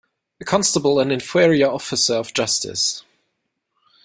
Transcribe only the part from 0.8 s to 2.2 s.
an inferior officer